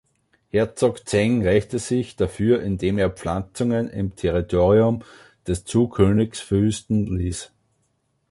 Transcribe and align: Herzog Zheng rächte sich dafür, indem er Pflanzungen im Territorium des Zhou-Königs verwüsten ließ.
Herzog 0.49 1.07
Zheng 1.07 1.43
rächte 1.45 1.77
sich 1.77 2.15
dafür, 2.15 2.63
indem 2.63 2.97
er 2.97 3.11
Pflanzungen 3.11 3.87
im 3.87 4.15
Territorium 4.15 5.03
des 5.45 5.63
Zhou-Königs 5.65 6.39
verwüsten 6.39 7.05
ließ. 7.17 7.51